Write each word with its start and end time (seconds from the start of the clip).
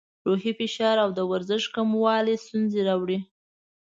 روحي 0.27 0.51
فشار 0.59 0.95
او 1.03 1.09
د 1.17 1.19
ورزش 1.31 1.63
کموالی 1.75 2.35
ستونزې 2.43 2.81
راوړي. 2.89 3.19